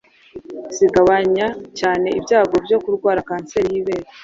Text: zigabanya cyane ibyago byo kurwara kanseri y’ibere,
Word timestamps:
zigabanya 0.75 1.47
cyane 1.79 2.07
ibyago 2.19 2.55
byo 2.65 2.77
kurwara 2.83 3.27
kanseri 3.29 3.67
y’ibere, 3.75 4.05